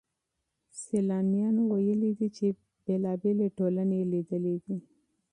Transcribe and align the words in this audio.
سيلانيانو 0.81 1.61
ويلي 1.73 2.11
دي 2.19 2.27
چي 2.37 2.47
بېلابېلې 2.85 3.47
ټولني 3.57 3.95
يې 4.01 4.09
ليدلې 4.13 4.55
دي. 4.63 4.77